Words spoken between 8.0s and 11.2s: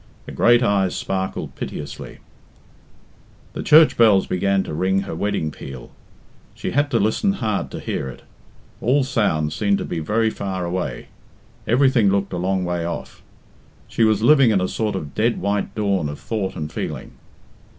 it. All sounds seemed to be very far away;